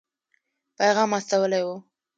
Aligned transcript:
پیغام 0.77 1.11
استولی 1.17 1.61
وو. 1.65 1.75